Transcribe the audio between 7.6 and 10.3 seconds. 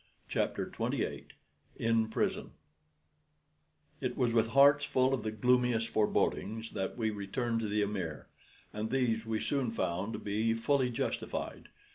the amir, and these we soon found to